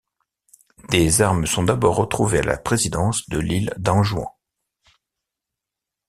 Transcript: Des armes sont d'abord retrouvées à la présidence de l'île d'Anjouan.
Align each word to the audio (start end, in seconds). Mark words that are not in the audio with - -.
Des 0.89 1.21
armes 1.21 1.45
sont 1.45 1.61
d'abord 1.61 1.95
retrouvées 1.97 2.39
à 2.39 2.43
la 2.43 2.57
présidence 2.57 3.29
de 3.29 3.37
l'île 3.37 3.71
d'Anjouan. 3.77 4.35